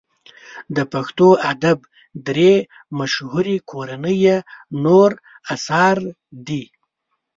[0.75, 1.79] د پښتو ادب
[2.27, 2.53] درې
[2.99, 4.37] مشهوري کورنۍ یې
[4.83, 5.09] نور
[5.55, 5.97] اثار
[6.47, 6.63] دي.